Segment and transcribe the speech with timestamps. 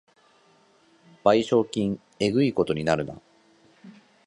[1.23, 3.21] 賠償金えぐいことになるな